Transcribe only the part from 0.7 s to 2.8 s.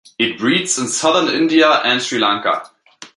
in southern India and Sri Lanka.